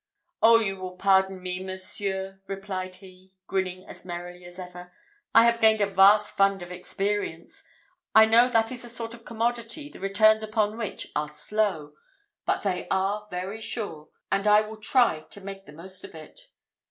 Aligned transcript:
"Oh, 0.41 0.57
you 0.59 0.77
will 0.77 0.97
pardon 0.97 1.43
me, 1.43 1.63
monseigneur!" 1.63 2.41
replied 2.47 2.95
he, 2.95 3.35
grinning 3.45 3.85
as 3.85 4.03
merrily 4.03 4.43
as 4.45 4.57
ever, 4.57 4.91
"I 5.35 5.43
have 5.45 5.61
gained 5.61 5.79
a 5.79 5.85
vast 5.85 6.35
fund 6.35 6.63
of 6.63 6.71
experience. 6.71 7.63
I 8.15 8.25
know 8.25 8.49
that 8.49 8.71
is 8.71 8.83
a 8.83 8.89
sort 8.89 9.13
of 9.13 9.25
commodity 9.25 9.89
the 9.89 9.99
returns 9.99 10.41
upon 10.41 10.75
which 10.75 11.11
are 11.15 11.31
slow, 11.35 11.93
but 12.47 12.63
they 12.63 12.87
are 12.89 13.27
very 13.29 13.61
sure; 13.61 14.09
and 14.31 14.47
I 14.47 14.61
will 14.61 14.77
try 14.77 15.19
to 15.29 15.39
make 15.39 15.67
the 15.67 15.71
most 15.71 16.03
of 16.03 16.15
it." 16.15 16.47